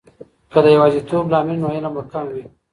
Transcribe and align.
که 0.51 0.59
د 0.63 0.67
یواځیتوب 0.75 1.25
لامل 1.33 1.57
وي، 1.57 1.61
نو 1.63 1.67
علم 1.75 1.93
به 1.95 2.03
کمه 2.11 2.31
وي. 2.35 2.45